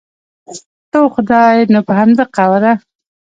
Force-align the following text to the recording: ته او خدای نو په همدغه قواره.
ته 0.89 0.97
او 1.01 1.07
خدای 1.15 1.57
نو 1.73 1.79
په 1.87 1.93
همدغه 1.99 2.31
قواره. 2.35 2.73